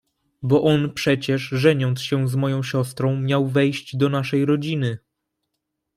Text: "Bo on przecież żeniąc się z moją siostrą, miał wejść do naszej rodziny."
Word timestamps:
"Bo 0.43 0.63
on 0.63 0.93
przecież 0.93 1.41
żeniąc 1.41 2.01
się 2.01 2.27
z 2.27 2.35
moją 2.35 2.63
siostrą, 2.63 3.15
miał 3.19 3.47
wejść 3.47 3.95
do 3.95 4.09
naszej 4.09 4.45
rodziny." 4.45 4.97